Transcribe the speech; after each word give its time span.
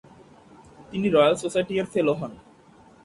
তিনি 0.91 1.07
Royal 1.09 1.35
Society 1.35 1.73
এর 1.79 1.87
fellow 1.93 2.13
হন। 2.19 2.31